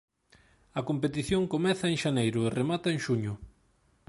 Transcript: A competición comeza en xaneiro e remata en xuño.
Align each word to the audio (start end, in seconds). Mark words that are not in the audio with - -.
A 0.79 0.81
competición 0.89 1.43
comeza 1.53 1.85
en 1.93 1.97
xaneiro 2.03 2.39
e 2.43 2.53
remata 2.59 2.87
en 2.95 2.99
xuño. 3.05 3.33